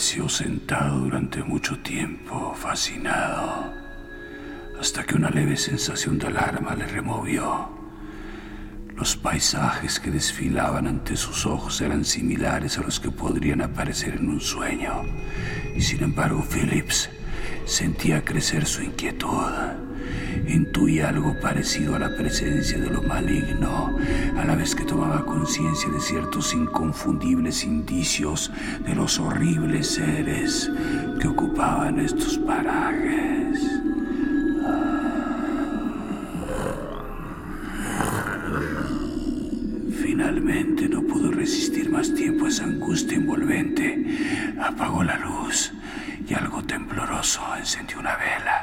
[0.00, 3.70] Permaneció sentado durante mucho tiempo, fascinado,
[4.80, 7.68] hasta que una leve sensación de alarma le removió.
[8.96, 14.30] Los paisajes que desfilaban ante sus ojos eran similares a los que podrían aparecer en
[14.30, 15.02] un sueño,
[15.76, 17.10] y sin embargo Phillips
[17.66, 19.89] sentía crecer su inquietud
[20.54, 23.96] intuía algo parecido a la presencia de lo maligno,
[24.36, 28.50] a la vez que tomaba conciencia de ciertos inconfundibles indicios
[28.84, 30.70] de los horribles seres
[31.20, 33.80] que ocupaban estos parajes.
[40.02, 44.54] Finalmente no pudo resistir más tiempo esa angustia envolvente.
[44.60, 45.72] Apagó la luz
[46.28, 48.59] y algo tembloroso encendió una vela.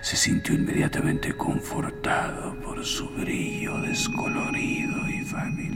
[0.00, 5.75] Se sintió inmediatamente confortado por su brillo descolorido y familiar.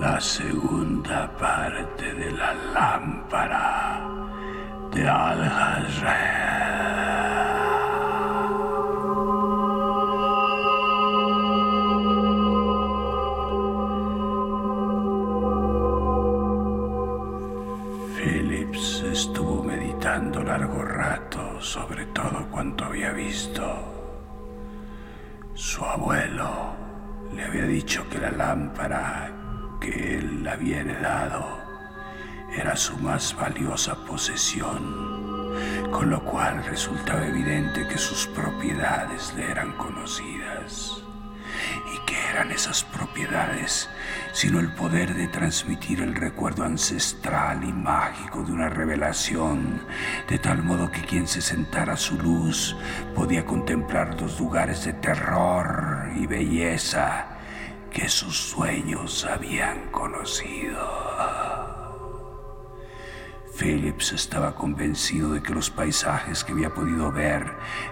[0.00, 4.00] La segunda parte de la lámpara
[4.90, 6.48] de Al-Hazred.
[18.16, 23.62] Phillips estuvo meditando largo rato sobre todo cuanto había visto.
[25.54, 26.77] Su abuelo
[27.38, 29.30] le había dicho que la lámpara
[29.80, 31.62] que él había heredado
[32.52, 35.54] era su más valiosa posesión,
[35.92, 41.00] con lo cual resultaba evidente que sus propiedades le eran conocidas.
[41.94, 43.88] ¿Y qué eran esas propiedades
[44.32, 49.80] sino el poder de transmitir el recuerdo ancestral y mágico de una revelación,
[50.28, 52.76] de tal modo que quien se sentara a su luz
[53.14, 57.26] podía contemplar los lugares de terror y belleza
[57.90, 61.08] que sus sueños habían conocido?
[63.58, 67.44] Phillips estaba convencido de que los paisajes que había podido ver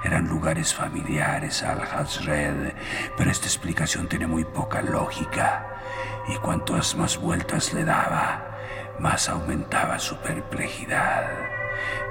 [0.04, 2.72] eran lugares familiares al Hazred,
[3.16, 5.66] pero esta explicación tiene muy poca lógica
[6.28, 8.56] y cuantas más vueltas le daba,
[9.00, 11.55] más aumentaba su perplejidad.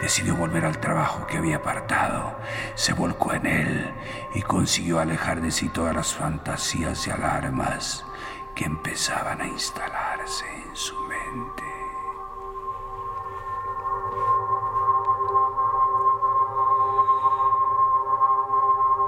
[0.02, 2.36] Decidió volver al trabajo que había apartado,
[2.76, 3.94] se volcó en él
[4.34, 8.06] y consiguió alejar de sí todas las fantasías y alarmas
[8.54, 11.64] que empezaban a instalarse en su mente.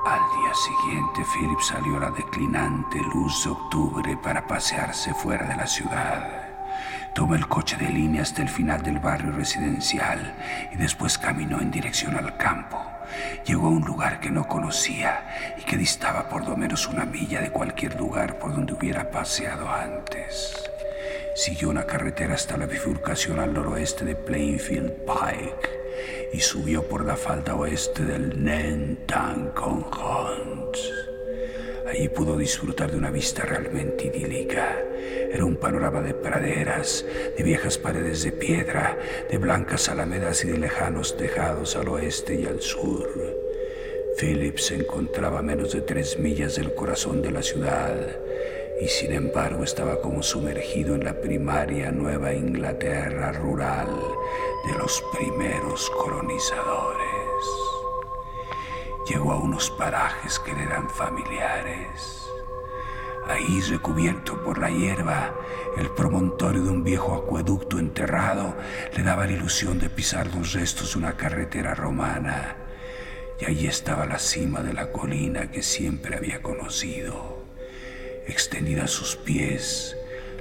[0.05, 5.55] Al día siguiente, Philip salió a la declinante luz de octubre para pasearse fuera de
[5.57, 6.46] la ciudad.
[7.13, 10.35] Tomó el coche de línea hasta el final del barrio residencial
[10.71, 12.79] y después caminó en dirección al campo.
[13.45, 17.41] Llegó a un lugar que no conocía y que distaba por lo menos una milla
[17.41, 20.69] de cualquier lugar por donde hubiera paseado antes.
[21.35, 25.77] Siguió una carretera hasta la bifurcación al noroeste de Plainfield Pike
[26.33, 29.55] y subió por la falda oeste del Nantucket
[29.95, 31.06] Hunt.
[31.87, 34.83] Allí pudo disfrutar de una vista realmente idílica.
[35.31, 37.05] Era un panorama de praderas,
[37.37, 38.97] de viejas paredes de piedra,
[39.29, 43.07] de blancas alamedas y de lejanos tejados al oeste y al sur.
[44.19, 47.95] Philip se encontraba a menos de tres millas del corazón de la ciudad
[48.81, 53.89] y sin embargo estaba como sumergido en la primaria Nueva Inglaterra rural
[54.67, 56.96] de los primeros colonizadores.
[59.07, 62.27] Llegó a unos parajes que le eran familiares.
[63.29, 65.33] Ahí, recubierto por la hierba,
[65.77, 68.55] el promontorio de un viejo acueducto enterrado
[68.95, 72.57] le daba la ilusión de pisar los restos de una carretera romana.
[73.39, 77.45] Y allí estaba la cima de la colina que siempre había conocido.
[78.27, 79.95] Extendida a sus pies,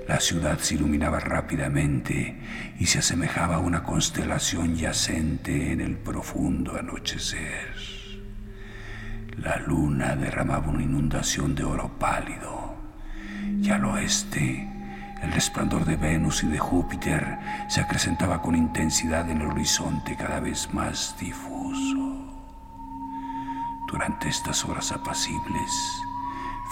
[0.09, 2.37] la ciudad se iluminaba rápidamente
[2.81, 7.96] y se asemejaba a una constelación yacente en el profundo anochecer.
[9.39, 12.75] La luna derramaba una inundación de oro pálido
[13.61, 14.67] y al oeste
[15.23, 17.39] el resplandor de Venus y de Júpiter
[17.69, 22.25] se acrecentaba con intensidad en el horizonte cada vez más difuso.
[23.89, 25.71] Durante estas horas apacibles,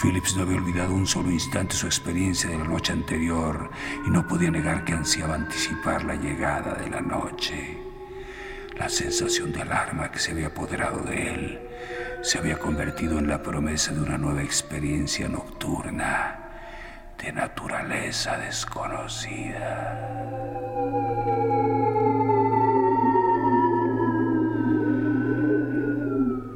[0.00, 3.70] Phillips no había olvidado un solo instante su experiencia de la noche anterior
[4.06, 7.78] y no podía negar que ansiaba anticipar la llegada de la noche.
[8.78, 11.73] La sensación de alarma que se había apoderado de él
[12.24, 16.40] se había convertido en la promesa de una nueva experiencia nocturna
[17.22, 20.00] de naturaleza desconocida.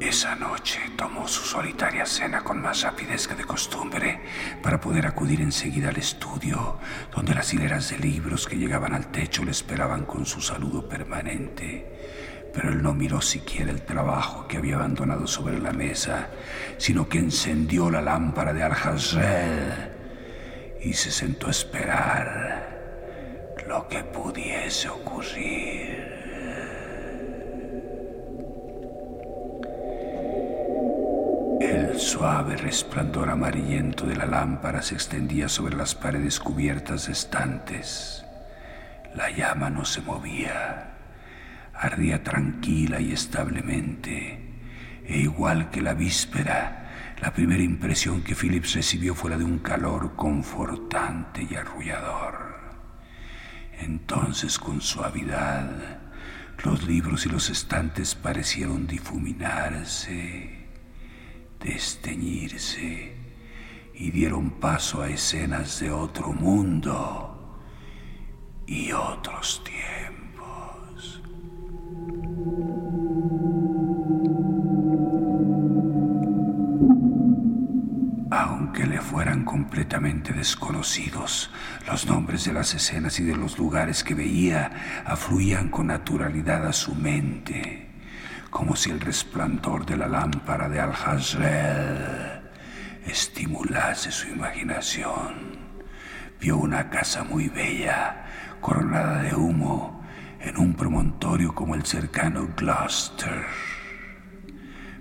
[0.01, 4.21] Esa noche tomó su solitaria cena con más rapidez que de costumbre
[4.63, 6.79] para poder acudir enseguida al estudio,
[7.15, 12.28] donde las hileras de libros que llegaban al techo le esperaban con su saludo permanente
[12.59, 16.27] pero él no miró siquiera el trabajo que había abandonado sobre la mesa,
[16.77, 19.91] sino que encendió la lámpara de Al-Hazrel
[20.81, 22.67] y se sentó a esperar
[23.65, 26.05] lo que pudiese ocurrir.
[31.61, 38.25] El suave resplandor amarillento de la lámpara se extendía sobre las paredes cubiertas de estantes.
[39.15, 40.98] La llama no se movía
[41.79, 44.39] ardía tranquila y establemente,
[45.05, 49.59] e igual que la víspera, la primera impresión que Phillips recibió fue la de un
[49.59, 52.59] calor confortante y arrullador.
[53.79, 56.01] Entonces, con suavidad,
[56.65, 60.67] los libros y los estantes parecieron difuminarse,
[61.61, 63.15] desteñirse
[63.93, 67.61] y dieron paso a escenas de otro mundo
[68.67, 69.98] y otros tiempos.
[78.69, 81.49] Aunque le fueran completamente desconocidos,
[81.87, 86.71] los nombres de las escenas y de los lugares que veía afluían con naturalidad a
[86.71, 87.89] su mente,
[88.51, 92.41] como si el resplandor de la lámpara de Al-Hazrel
[93.07, 95.57] estimulase su imaginación.
[96.39, 98.23] Vio una casa muy bella,
[98.61, 100.05] coronada de humo,
[100.41, 103.47] en un promontorio como el cercano Gloucester.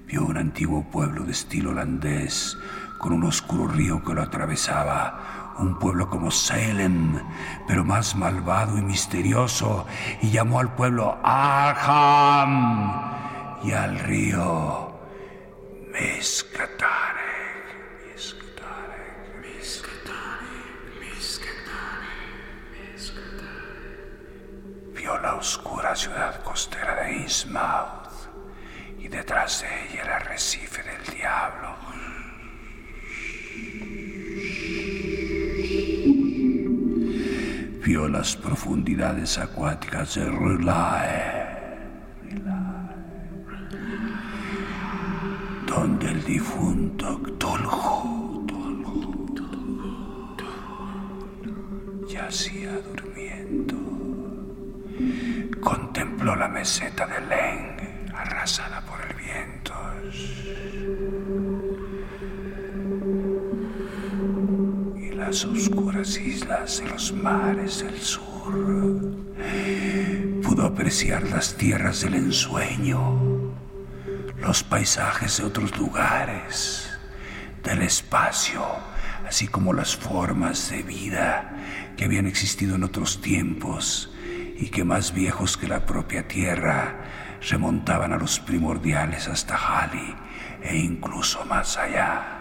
[0.07, 2.57] Vio un antiguo pueblo de estilo holandés
[2.99, 7.21] con un oscuro río que lo atravesaba, un pueblo como Salem,
[7.67, 9.87] pero más malvado y misterioso,
[10.21, 13.01] y llamó al pueblo Arham
[13.63, 14.93] y al río
[15.93, 17.19] Mescatare.
[24.95, 28.29] Vio la oscura ciudad costera de Innsmouth
[28.99, 31.88] y detrás de ella el arrecife del diablo.
[37.89, 41.79] Vio las profundidades acuáticas de Rulae,
[45.67, 48.47] donde el difunto Cthulhu
[52.07, 53.79] yacía durmiendo.
[55.59, 59.73] Contempló la meseta de Leng, arrasada por el viento.
[65.29, 68.51] Las oscuras islas de los mares del sur.
[70.43, 73.53] Pudo apreciar las tierras del ensueño,
[74.39, 76.89] los paisajes de otros lugares,
[77.63, 78.65] del espacio,
[79.27, 81.53] así como las formas de vida
[81.99, 84.11] que habían existido en otros tiempos
[84.57, 87.05] y que más viejos que la propia tierra
[87.51, 90.15] remontaban a los primordiales hasta Halley
[90.63, 92.38] e incluso más allá.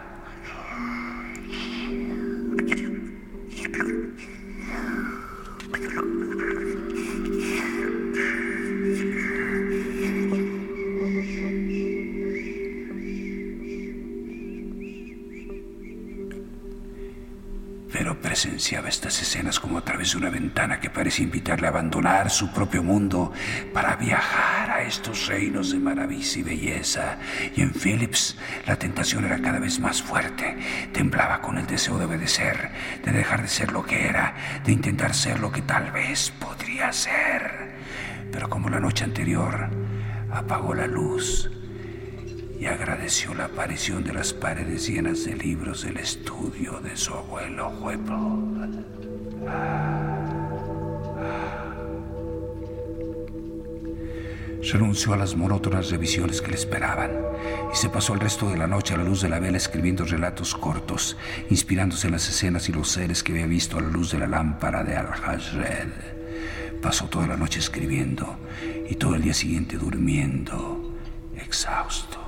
[17.92, 22.30] Pero presenciaba estas escenas como a través de una ventana que parece invitarle a abandonar
[22.30, 23.32] su propio mundo
[23.74, 24.57] para viajar
[24.88, 27.18] estos reinos de maravilla y belleza.
[27.56, 30.58] Y en Phillips la tentación era cada vez más fuerte.
[30.94, 32.72] Temblaba con el deseo de obedecer,
[33.04, 36.92] de dejar de ser lo que era, de intentar ser lo que tal vez podría
[36.92, 37.76] ser.
[38.32, 39.70] Pero como la noche anterior,
[40.32, 41.50] apagó la luz
[42.60, 47.70] y agradeció la aparición de las paredes llenas de libros del estudio de su abuelo
[47.82, 48.86] Whipple.
[54.70, 57.12] Renunció a las monótonas revisiones que le esperaban
[57.72, 60.04] y se pasó el resto de la noche a la luz de la vela escribiendo
[60.04, 61.16] relatos cortos,
[61.50, 64.28] inspirándose en las escenas y los seres que había visto a la luz de la
[64.28, 66.82] lámpara de Al-Hajred.
[66.82, 68.38] Pasó toda la noche escribiendo
[68.90, 70.98] y todo el día siguiente durmiendo,
[71.38, 72.20] exhausto.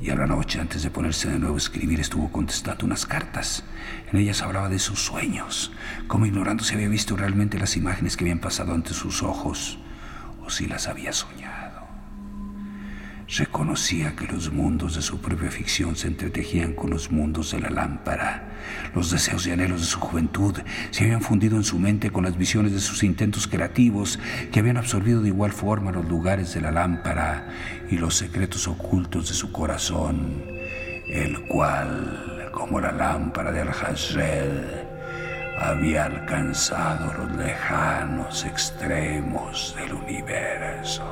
[0.00, 3.62] Y a la noche, antes de ponerse de nuevo a escribir, estuvo contestando unas cartas.
[4.10, 5.70] En ellas hablaba de sus sueños,
[6.08, 9.78] como ignorando si había visto realmente las imágenes que habían pasado ante sus ojos
[10.50, 11.74] si las había soñado.
[13.26, 17.70] Reconocía que los mundos de su propia ficción se entretejían con los mundos de la
[17.70, 18.50] lámpara.
[18.94, 20.54] Los deseos y anhelos de su juventud
[20.90, 24.20] se habían fundido en su mente con las visiones de sus intentos creativos
[24.52, 27.48] que habían absorbido de igual forma los lugares de la lámpara
[27.90, 30.44] y los secretos ocultos de su corazón,
[31.08, 34.83] el cual, como la lámpara de Al-Hazred,
[35.58, 41.04] había alcanzado los lejanos extremos del universo.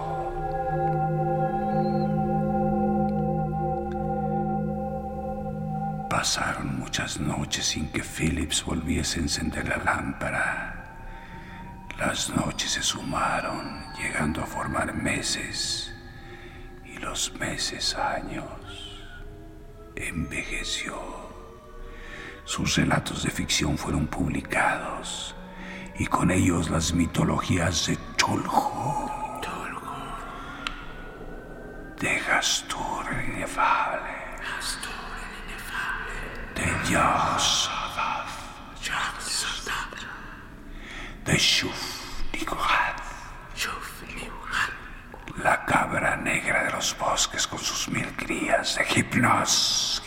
[6.08, 10.72] Pasaron muchas noches sin que Phillips volviese a encender la lámpara.
[11.99, 15.94] Las noches se sumaron, llegando a formar meses,
[16.84, 19.02] y los meses años.
[19.96, 21.22] Envejeció.
[22.44, 25.34] Sus relatos de ficción fueron publicados,
[25.99, 29.11] y con ellos las mitologías de Choljo,
[32.00, 34.11] de Gastur el inefable,
[36.56, 38.28] de Yasadath,
[41.25, 43.02] de Shuf Nigorath,
[45.44, 50.02] la cabra negra de los bosques con sus mil crías, de Hipnos,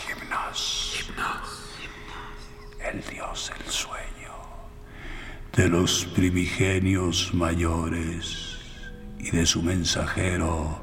[2.80, 4.34] el dios del sueño,
[5.56, 8.58] de los primigenios mayores
[9.18, 10.82] y de su mensajero,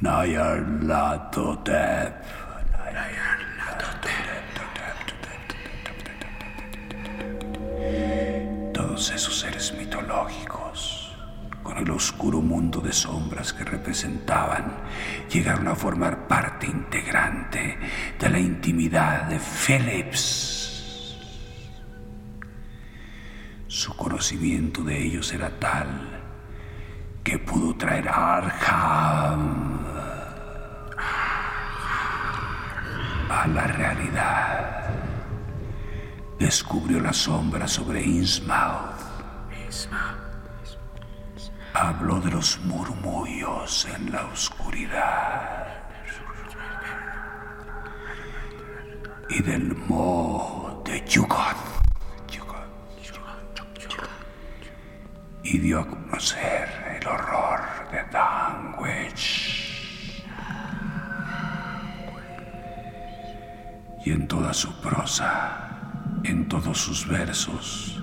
[0.00, 2.14] Nayarlatotep.
[8.74, 11.16] Todos esos seres mitológicos,
[11.62, 14.74] con el oscuro mundo de sombras que representaban,
[15.32, 17.78] llegaron a formar parte integrante
[18.18, 20.65] de la intimidad de Phillips.
[23.76, 25.86] Su conocimiento de ellos era tal
[27.22, 29.84] que pudo traer a Arkham
[33.28, 34.88] a la realidad.
[36.38, 38.96] Descubrió la sombra sobre Innsmouth.
[41.74, 45.66] Habló de los murmullos en la oscuridad.
[49.28, 51.65] Y del mo de Yugoth.
[55.48, 57.60] Y dio a conocer el horror
[57.92, 60.20] de Danwich.
[64.04, 65.70] Y en toda su prosa,
[66.24, 68.02] en todos sus versos,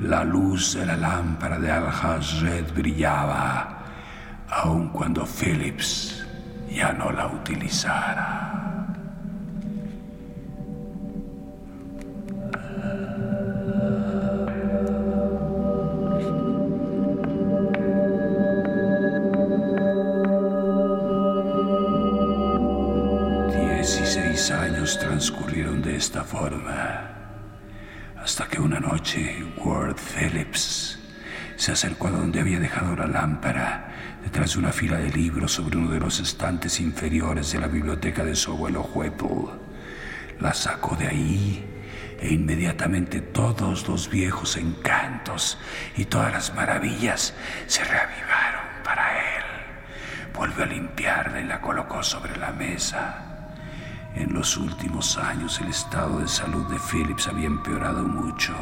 [0.00, 3.82] la luz de la lámpara de Al-Hazred brillaba,
[4.48, 6.24] aun cuando Phillips
[6.70, 8.41] ya no la utilizara.
[33.22, 37.68] Lámpara, detrás de una fila de libros sobre uno de los estantes inferiores de la
[37.68, 39.60] biblioteca de su abuelo Whipple.
[40.40, 41.64] La sacó de ahí
[42.20, 45.56] e inmediatamente todos los viejos encantos
[45.96, 47.32] y todas las maravillas
[47.68, 49.44] se reavivaron para él.
[50.34, 53.52] Volvió a limpiarla y la colocó sobre la mesa.
[54.16, 58.52] En los últimos años el estado de salud de Phillips había empeorado mucho.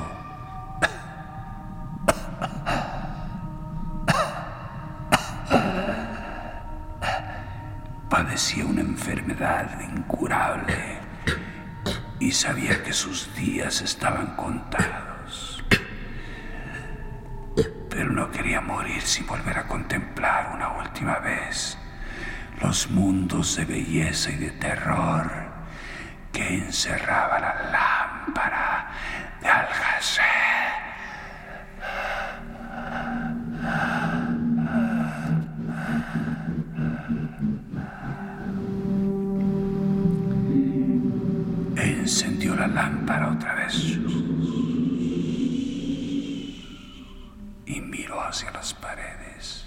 [8.40, 10.99] Padecía una enfermedad incurable
[12.18, 15.62] y sabía que sus días estaban contados.
[17.90, 21.76] Pero no quería morir sin volver a contemplar una última vez
[22.62, 25.30] los mundos de belleza y de terror
[26.32, 28.90] que encerraba la lámpara
[29.42, 30.39] de Algacel.
[42.61, 43.97] La lámpara otra vez
[47.64, 49.67] y miró hacia las paredes.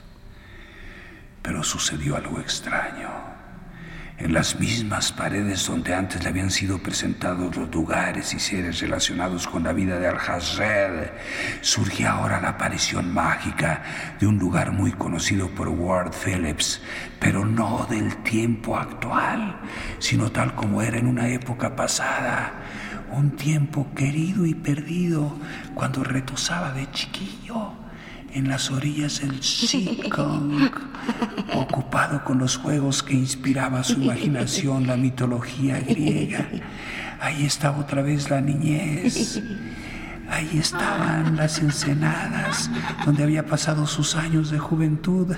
[1.41, 3.09] Pero sucedió algo extraño
[4.17, 9.48] en las mismas paredes donde antes le habían sido presentados los lugares y seres relacionados
[9.48, 11.12] con la vida de Al-Hazred,
[11.62, 13.84] surge ahora la aparición mágica
[14.20, 16.82] de un lugar muy conocido por Ward Phillips,
[17.20, 19.60] pero no del tiempo actual,
[20.00, 22.53] sino tal como era en una época pasada,
[23.12, 25.38] un tiempo querido y perdido
[25.74, 27.82] cuando retosaba de chiquillo
[28.33, 30.71] en las orillas del Sikong,
[31.53, 36.47] ocupado con los juegos que inspiraba su imaginación, la mitología griega.
[37.19, 39.41] Ahí estaba otra vez la niñez.
[40.29, 42.69] Ahí estaban las ensenadas
[43.05, 45.35] donde había pasado sus años de juventud.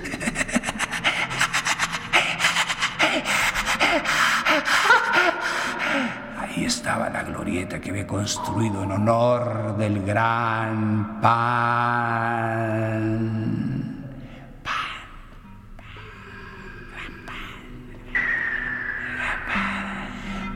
[6.66, 12.16] estaba la glorieta que había construido en honor del gran pan.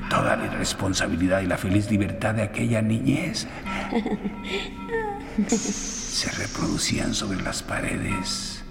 [0.08, 3.46] Toda la irresponsabilidad y la feliz libertad de aquella niñez
[5.46, 8.64] se reproducían sobre las paredes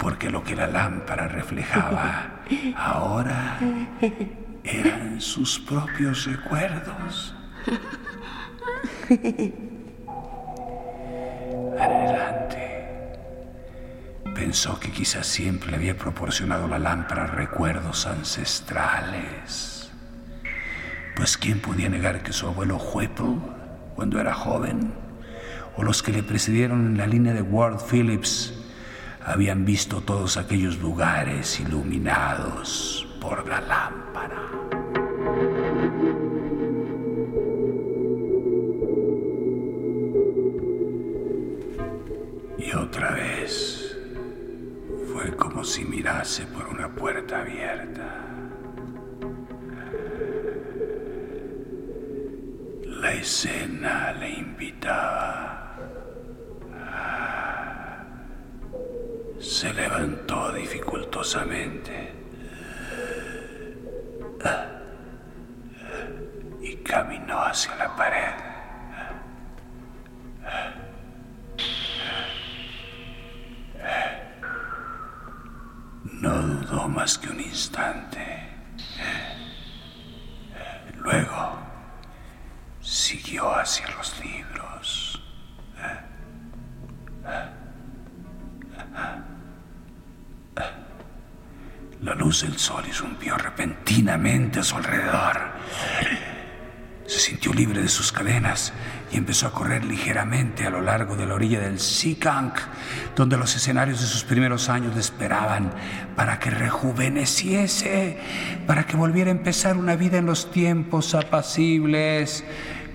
[0.00, 2.40] porque lo que la lámpara reflejaba
[2.76, 3.60] ahora
[4.64, 7.36] eran sus propios recuerdos.
[11.78, 12.64] Adelante.
[14.34, 19.90] Pensó que quizás siempre le había proporcionado la lámpara recuerdos ancestrales.
[21.16, 23.36] Pues quién podía negar que su abuelo Whipple,
[23.94, 24.92] cuando era joven,
[25.76, 28.54] o los que le precedieron en la línea de Ward Phillips,
[29.24, 34.63] habían visto todos aquellos lugares iluminados por la lámpara.
[45.64, 48.20] Si mirase por una puerta abierta.
[52.84, 55.76] La escena le invitaba.
[59.38, 62.12] Se levantó dificultosamente
[66.60, 68.33] y caminó hacia la pared.
[77.54, 78.48] Instante.
[80.96, 81.56] Luego
[82.80, 85.22] siguió hacia los libros.
[92.02, 95.52] La luz del sol irrumpió repentinamente a su alrededor.
[97.06, 98.72] Se sintió libre de sus cadenas
[99.14, 102.52] y empezó a correr ligeramente a lo largo de la orilla del Sikang,
[103.14, 105.70] donde los escenarios de sus primeros años le esperaban
[106.16, 108.18] para que rejuveneciese,
[108.66, 112.44] para que volviera a empezar una vida en los tiempos apacibles,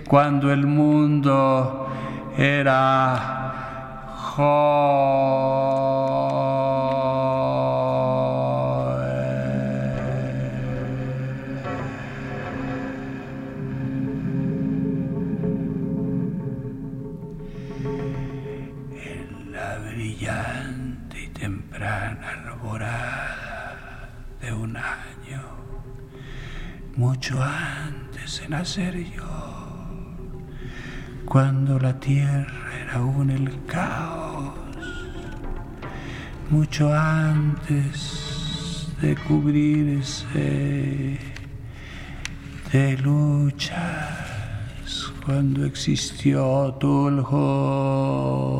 [0.05, 1.87] cuando el mundo
[2.37, 5.98] era joven.
[26.99, 29.23] Mucho antes de nacer yo,
[31.23, 34.53] cuando la tierra era aún el caos,
[36.49, 41.17] mucho antes de cubrirse
[42.73, 48.59] de luchas, cuando existió Tuljo.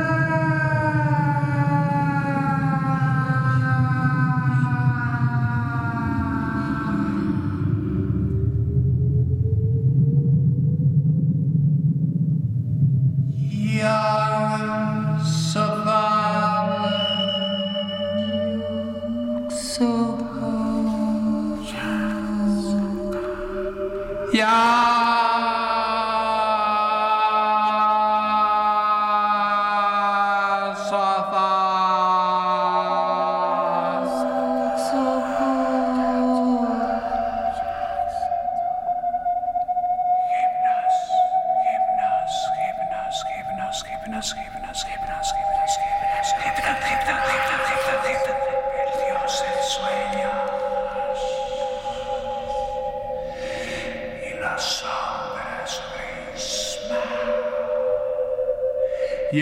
[54.57, 54.91] Tuljo.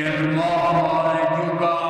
[0.06, 1.88] el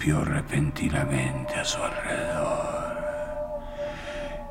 [0.00, 2.90] irrumpió repentinamente a su alrededor.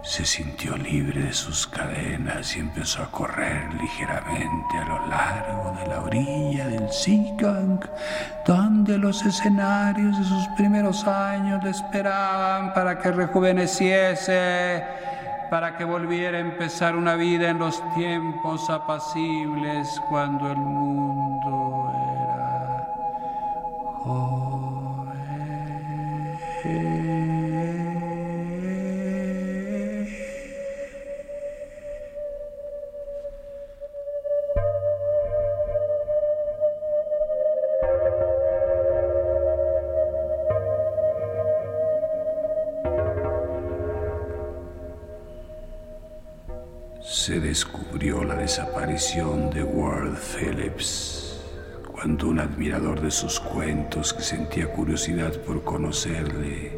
[0.02, 5.88] Se sintió libre de sus cadenas y empezó a correr ligeramente a lo largo de
[5.88, 7.80] la orilla del Seagang,
[8.46, 14.84] donde los escenarios de sus primeros años le esperaban para que rejuveneciese,
[15.50, 22.88] para que volviera a empezar una vida en los tiempos apacibles cuando el mundo era
[24.04, 24.38] joven.
[48.60, 51.39] Desaparición de Ward Phillips
[51.93, 56.78] cuando un admirador de sus cuentos que sentía curiosidad por conocerle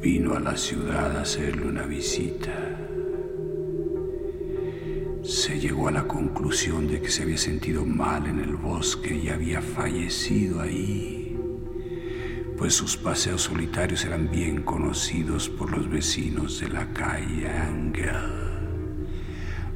[0.00, 2.52] vino a la ciudad a hacerle una visita.
[5.24, 9.30] Se llegó a la conclusión de que se había sentido mal en el bosque y
[9.30, 11.36] había fallecido ahí,
[12.56, 18.47] pues sus paseos solitarios eran bien conocidos por los vecinos de la calle Angel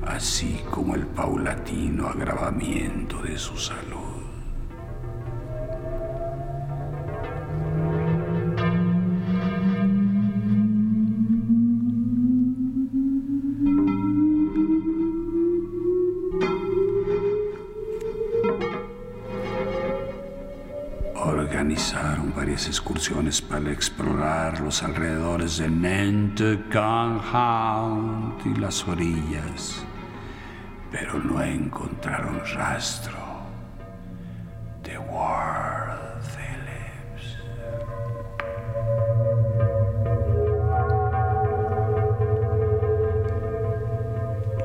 [0.07, 4.01] así como el paulatino agravamiento de su salud.
[21.15, 26.73] Organizaron varias excursiones para explorar los alrededores de Nantucket
[28.45, 29.87] y las orillas
[31.13, 33.19] pero no encontraron rastro
[34.83, 37.37] de Ward Phillips.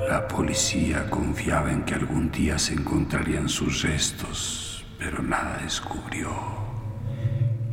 [0.10, 6.30] La policía confiaba en que algún día se encontrarían sus restos, pero nada descubrió.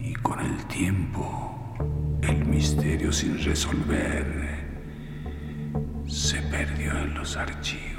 [0.00, 1.76] Y con el tiempo,
[2.22, 4.64] el misterio sin resolver
[6.08, 7.93] se perdió en los archivos.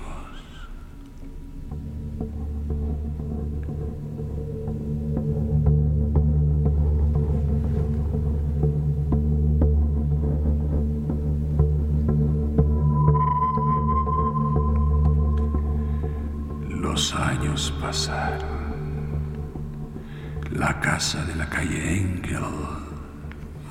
[20.96, 22.40] Casa de la calle Engel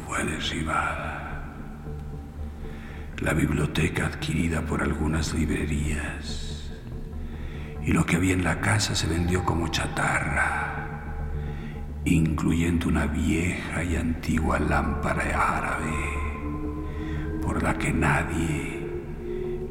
[0.06, 1.54] fue derribada.
[3.22, 6.70] La biblioteca adquirida por algunas librerías.
[7.82, 11.16] Y lo que había en la casa se vendió como chatarra,
[12.04, 18.86] incluyendo una vieja y antigua lámpara árabe por la que nadie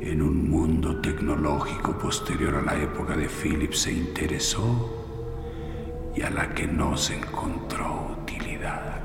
[0.01, 5.02] en un mundo tecnológico posterior a la época de Phillips se interesó
[6.15, 9.02] y a la que no se encontró utilidad.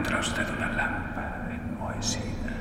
[0.00, 2.54] Encuentra usted una lámpara enmohecida.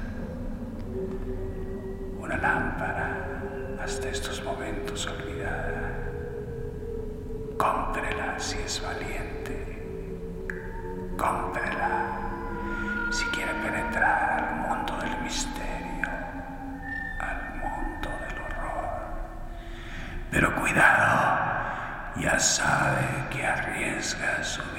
[2.19, 6.03] Una lámpara hasta estos momentos olvidada.
[7.57, 9.55] Cómprela si es valiente.
[11.17, 16.09] Cómprela si quiere penetrar al mundo del misterio,
[17.19, 18.89] al mundo del horror.
[20.29, 24.78] Pero cuidado, ya sabe que arriesga su vida.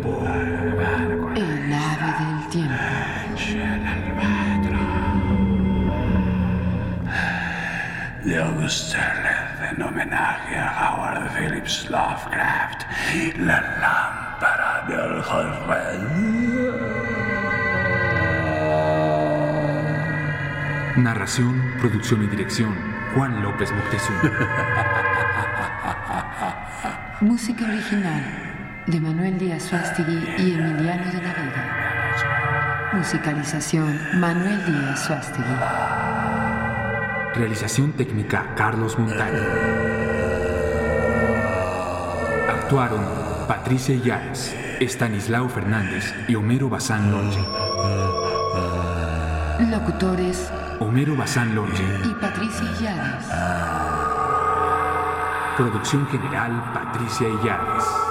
[8.71, 12.83] Derleth en homenaje a Howard Phillips Lovecraft,
[13.37, 15.21] la lámpara del
[21.03, 22.73] Narración, producción y dirección.
[23.13, 24.21] Juan López Moctezuma.
[27.19, 28.23] música original
[28.87, 32.89] de Manuel Díaz Suástegui y Emiliano de la Vega.
[32.93, 36.30] Musicalización Manuel Díaz Suástegui.
[37.33, 39.41] Realización técnica Carlos Montaño.
[42.49, 43.01] Actuaron
[43.47, 47.39] Patricia Illares, Estanislao Fernández y Homero Bazán Longe.
[49.69, 51.83] Locutores Homero Bazán Longe.
[52.03, 53.25] y Patricia Illares.
[55.55, 58.10] Producción general Patricia Illares.